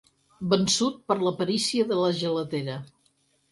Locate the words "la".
1.27-1.35, 2.01-2.11